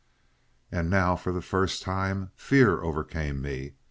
[0.71, 3.75] "And now, for the first time, fear overcame me.